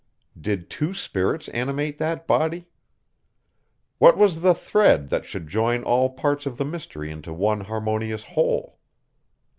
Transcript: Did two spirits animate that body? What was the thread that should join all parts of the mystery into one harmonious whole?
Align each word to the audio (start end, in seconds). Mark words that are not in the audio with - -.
Did 0.35 0.67
two 0.71 0.95
spirits 0.95 1.47
animate 1.49 1.99
that 1.99 2.25
body? 2.25 2.65
What 3.99 4.17
was 4.17 4.41
the 4.41 4.55
thread 4.55 5.09
that 5.09 5.25
should 5.25 5.47
join 5.47 5.83
all 5.83 6.09
parts 6.09 6.47
of 6.47 6.57
the 6.57 6.65
mystery 6.65 7.11
into 7.11 7.31
one 7.35 7.61
harmonious 7.61 8.23
whole? 8.23 8.79